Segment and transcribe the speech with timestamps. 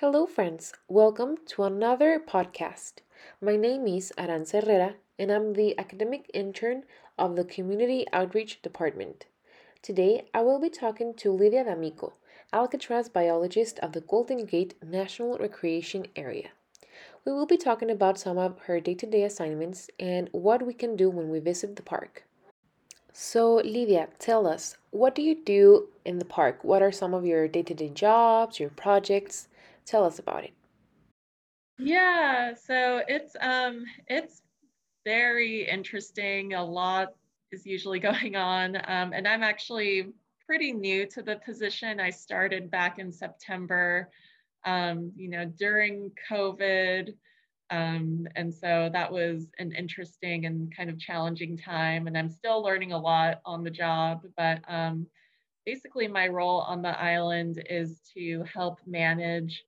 [0.00, 0.72] Hello, friends.
[0.86, 3.00] Welcome to another podcast.
[3.40, 6.84] My name is Aranza Herrera, and I'm the academic intern
[7.18, 9.26] of the Community Outreach Department.
[9.82, 12.12] Today, I will be talking to Lydia D'Amico,
[12.52, 16.50] Alcatraz biologist of the Golden Gate National Recreation Area.
[17.24, 20.74] We will be talking about some of her day to day assignments and what we
[20.74, 22.22] can do when we visit the park.
[23.12, 26.62] So, Lydia, tell us, what do you do in the park?
[26.62, 29.48] What are some of your day to day jobs, your projects?
[29.88, 30.52] Tell us about it.
[31.78, 34.42] Yeah, so it's um it's
[35.06, 36.52] very interesting.
[36.52, 37.14] A lot
[37.52, 40.12] is usually going on, um, and I'm actually
[40.44, 42.00] pretty new to the position.
[42.00, 44.10] I started back in September,
[44.66, 47.14] um, you know, during COVID.
[47.70, 52.06] Um, and so that was an interesting and kind of challenging time.
[52.06, 54.20] And I'm still learning a lot on the job.
[54.36, 55.06] But um,
[55.64, 59.64] basically, my role on the island is to help manage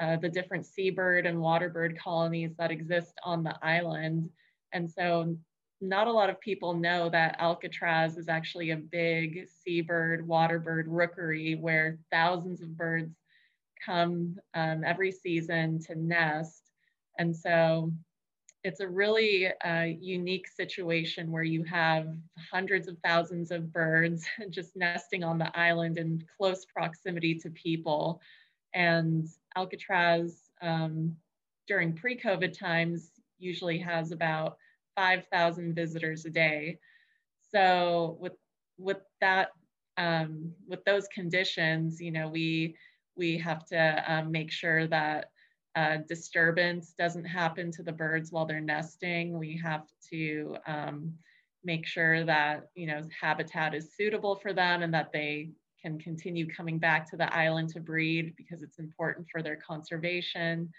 [0.00, 4.30] uh, the different seabird and waterbird colonies that exist on the island.
[4.72, 5.36] And so
[5.80, 11.54] not a lot of people know that Alcatraz is actually a big seabird, waterbird rookery
[11.54, 13.14] where thousands of birds
[13.84, 16.70] come um, every season to nest.
[17.18, 17.92] And so
[18.62, 22.08] it's a really uh, unique situation where you have
[22.52, 28.20] hundreds of thousands of birds just nesting on the island in close proximity to people.
[28.74, 29.26] And
[29.56, 31.16] Alcatraz um,
[31.66, 34.56] during pre-COVID times usually has about
[34.96, 36.78] 5,000 visitors a day.
[37.52, 38.34] So with
[38.78, 39.50] with that
[39.96, 42.76] um, with those conditions, you know, we
[43.16, 45.30] we have to um, make sure that
[45.76, 49.38] uh, disturbance doesn't happen to the birds while they're nesting.
[49.38, 51.14] We have to um,
[51.64, 55.50] make sure that you know habitat is suitable for them and that they
[55.82, 60.70] can continue coming back to the island to breed because it's important for their conservation.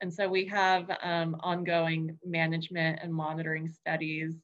[0.00, 4.36] And so we have um, ongoing management and monitoring studies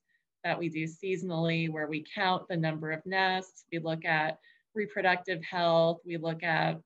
[0.44, 4.38] that we do seasonally where we count the number of nests, we look at
[4.74, 6.78] reproductive health, we look at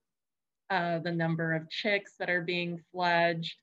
[0.69, 3.55] uh, the number of chicks that are being fledged,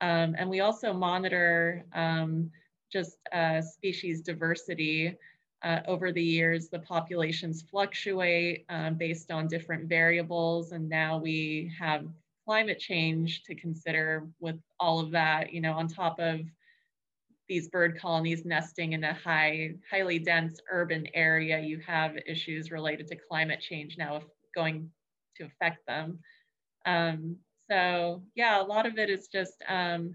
[0.00, 2.50] um, and we also monitor um,
[2.92, 5.16] just uh, species diversity
[5.62, 11.72] uh, over the years, the populations fluctuate um, based on different variables, and now we
[11.78, 12.06] have
[12.46, 16.40] climate change to consider with all of that, you know, on top of
[17.48, 23.08] these bird colonies nesting in a high, highly dense urban area, you have issues related
[23.08, 24.22] to climate change now
[24.54, 24.88] going
[25.36, 26.18] to affect them.
[26.86, 27.36] Um,
[27.68, 30.14] so yeah, a lot of it is just um,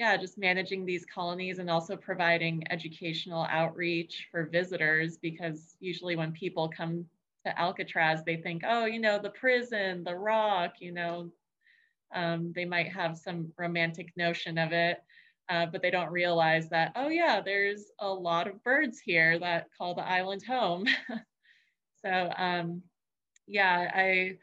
[0.00, 6.32] yeah, just managing these colonies and also providing educational outreach for visitors because usually when
[6.32, 7.04] people come
[7.44, 11.30] to Alcatraz, they think, oh, you know, the prison, the rock, you know,
[12.14, 15.02] um, they might have some romantic notion of it,
[15.50, 19.68] uh, but they don't realize that, oh, yeah, there's a lot of birds here that
[19.76, 20.86] call the island home.
[22.02, 22.82] so, um,
[23.46, 24.38] yeah, I,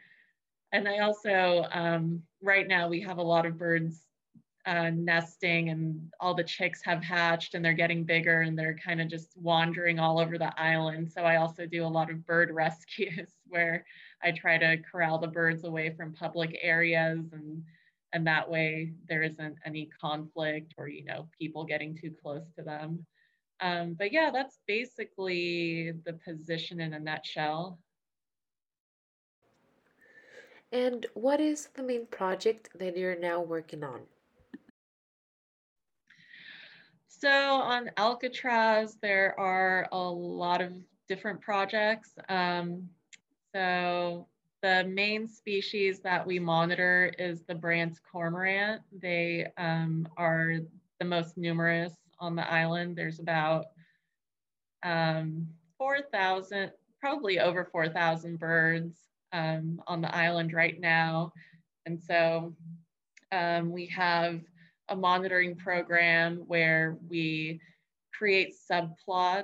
[0.72, 4.07] and I also, um, right now we have a lot of birds
[4.68, 9.00] uh, nesting and all the chicks have hatched and they're getting bigger and they're kind
[9.00, 11.10] of just wandering all over the island.
[11.10, 13.86] So I also do a lot of bird rescues where
[14.22, 17.64] I try to corral the birds away from public areas and
[18.14, 22.62] and that way there isn't any conflict or you know people getting too close to
[22.62, 23.06] them.
[23.62, 27.80] Um, but yeah, that's basically the position in a nutshell.
[30.72, 34.02] And what is the main project that you're now working on?
[37.20, 40.74] So on Alcatraz, there are a lot of
[41.08, 42.12] different projects.
[42.30, 42.90] Um,
[43.56, 44.28] so
[44.62, 48.84] the main species that we monitor is the Brandt's cormorant.
[48.92, 50.58] They um, are
[51.00, 52.96] the most numerous on the island.
[52.96, 53.66] There's about
[54.84, 55.48] um,
[55.80, 58.96] 4,000, probably over 4,000 birds
[59.34, 61.34] um, on the island right now.
[61.88, 62.54] And so
[63.32, 64.42] um, we have
[64.90, 67.60] a monitoring program where we
[68.14, 69.44] create subplots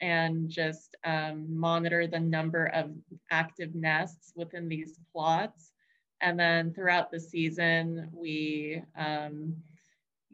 [0.00, 2.90] and just um, monitor the number of
[3.30, 5.72] active nests within these plots.
[6.20, 9.56] And then throughout the season, we um,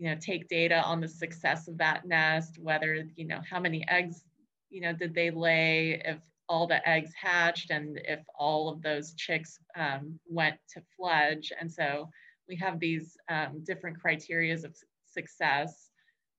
[0.01, 3.87] you know, take data on the success of that nest, whether, you know, how many
[3.89, 4.25] eggs,
[4.71, 6.17] you know, did they lay, if
[6.49, 11.53] all the eggs hatched and if all of those chicks um, went to fledge.
[11.61, 12.09] And so
[12.51, 14.77] we have these um, different criteria of
[15.07, 15.91] success,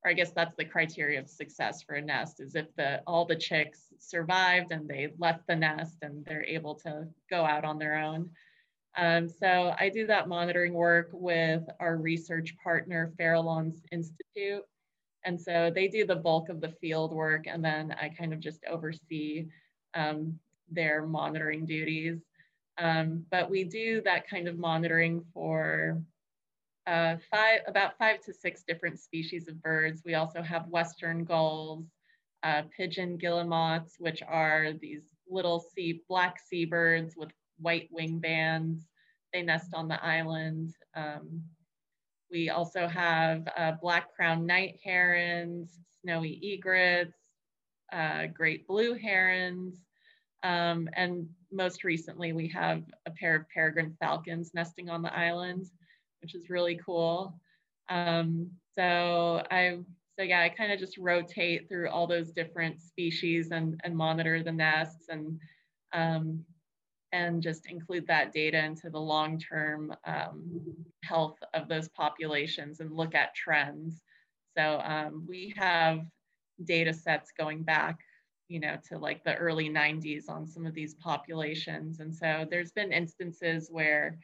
[0.04, 3.26] or I guess that's the criteria of success for a nest is if the all
[3.26, 7.80] the chicks survived and they left the nest and they're able to go out on
[7.80, 8.30] their own.
[8.98, 14.64] Um, so I do that monitoring work with our research partner, Farallon's Institute.
[15.24, 18.40] And so they do the bulk of the field work, and then I kind of
[18.40, 19.48] just oversee
[19.94, 20.38] um,
[20.70, 22.20] their monitoring duties.
[22.78, 26.02] Um, but we do that kind of monitoring for
[26.88, 30.02] uh, five, about five to six different species of birds.
[30.06, 31.86] We also have western gulls,
[32.44, 37.30] uh, pigeon guillemots, which are these little sea, black seabirds with
[37.60, 38.88] white wing bands.
[39.32, 40.76] They nest on the island.
[40.96, 41.44] Um,
[42.32, 47.18] we also have uh, black crowned night herons, snowy egrets,
[47.94, 49.76] uh, great blue herons,
[50.44, 55.66] um, and most recently we have a pair of peregrine falcons nesting on the island,
[56.22, 57.40] which is really cool.
[57.90, 59.80] Um, so I,
[60.18, 64.44] so yeah, I kind of just rotate through all those different species and, and monitor
[64.44, 65.40] the nests and
[65.94, 66.46] um,
[67.12, 70.62] and just include that data into the long-term um,
[71.04, 74.02] health of those populations and look at trends.
[74.58, 76.06] So um, we have
[76.64, 78.00] data sets going back,
[78.52, 82.02] you know, to like the early 90s on some of these populations.
[82.02, 84.18] And so there's been instances where,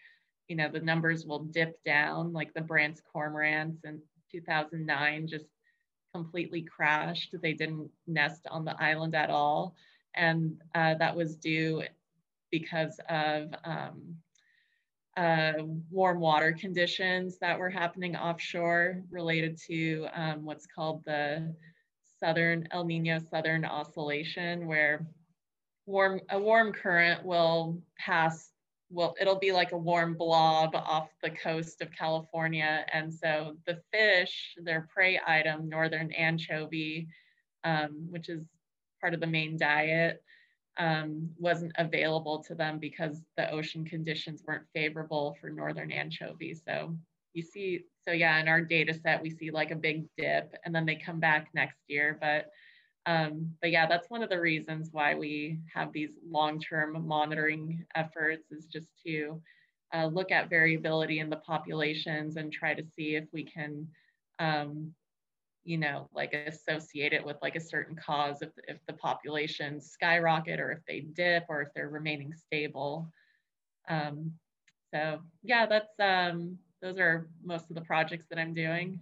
[0.50, 5.46] you know, the numbers will dip down, like the Brandt's cormorants in 2009 just
[6.14, 7.36] completely crashed.
[7.42, 9.76] They didn't nest on the island at all.
[10.14, 11.84] And uh, that was due
[12.52, 14.18] because of um,
[15.16, 15.54] uh,
[15.90, 21.56] warm water conditions that were happening offshore related to um, what's called the
[22.20, 25.08] southern El Nino Southern Oscillation, where
[25.86, 28.52] warm a warm current will pass.
[28.90, 33.82] Well, it'll be like a warm blob off the coast of California, and so the
[33.92, 37.08] fish, their prey item, northern anchovy,
[37.64, 38.46] um, which is
[39.02, 40.24] part of the main diet,
[40.78, 46.96] um, wasn't available to them because the ocean conditions weren't favorable for northern anchovy So
[47.34, 50.74] you see, so yeah, in our data set, we see like a big dip and
[50.74, 52.18] then they come back next year.
[52.20, 52.50] But
[53.06, 58.52] um, but yeah, that's one of the reasons why we have these long-term monitoring efforts
[58.52, 59.42] is just to
[59.94, 63.88] uh, look at variability in the populations and try to see if we can
[64.40, 64.94] um,
[65.68, 70.62] you know, like associate it with like a certain cause if, if the populations skyrocket
[70.62, 73.12] or if they dip or if they're remaining stable.
[73.90, 74.32] Um,
[74.94, 79.02] so yeah, that's, um, those are most of the projects that I'm doing.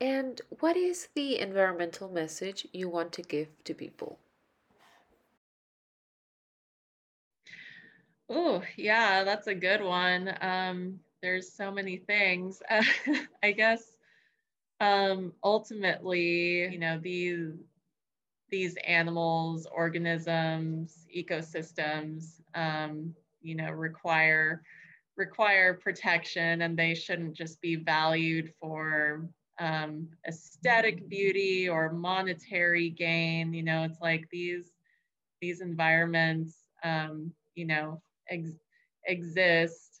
[0.00, 4.18] And what is the environmental message you want to give to people?
[8.30, 10.36] Oh, yeah, that's a good one.
[10.40, 12.62] Um, there's so many things.
[12.70, 12.84] Uh,
[13.42, 13.82] I guess
[14.80, 17.54] um, ultimately, you know, these
[18.50, 24.62] these animals, organisms, ecosystems, um, you know, require
[25.18, 29.28] require protection, and they shouldn't just be valued for
[29.60, 33.52] um, aesthetic beauty or monetary gain.
[33.52, 34.72] You know, it's like these
[35.40, 38.58] these environments, um, you know, ex-
[39.06, 39.98] exist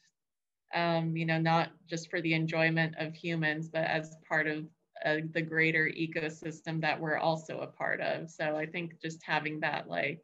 [0.74, 4.66] um, you know, not just for the enjoyment of humans, but as part of
[5.04, 8.30] uh, the greater ecosystem that we're also a part of.
[8.30, 10.22] So I think just having that like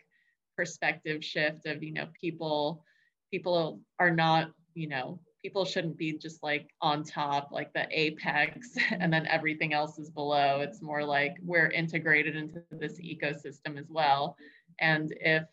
[0.57, 2.85] perspective shift of, you know, people,
[3.31, 8.75] people are not, you know, people shouldn't be just like on top, like the apex,
[8.91, 10.61] and then everything else is below.
[10.61, 14.37] It's more like we're integrated into this ecosystem as well.
[14.81, 15.45] And if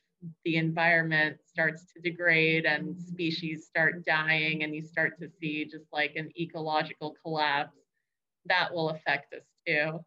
[0.45, 5.85] the environment starts to degrade and species start dying and you start to see just
[5.91, 7.77] like an ecological collapse,
[8.45, 9.99] that will affect us too.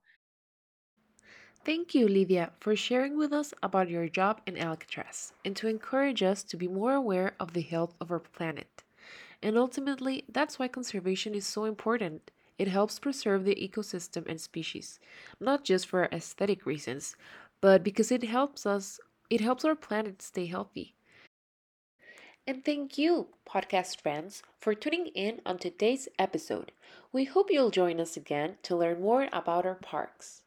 [1.65, 6.23] Thank you, Lydia, for sharing with us about your job in Alcatraz and to encourage
[6.23, 8.84] us to be more aware of the health of our planet.
[9.45, 12.33] And ultimately, that's why conservation is so important.
[12.59, 14.99] It helps preserve the ecosystem and species,
[15.39, 17.15] not just for aesthetic reasons,
[17.61, 18.99] but because it helps us
[19.31, 20.97] it helps our planet stay healthy.
[22.47, 26.73] And thank you, podcast friends, for tuning in on today's episode.
[27.13, 30.44] We hope you'll join us again to learn more about our parks.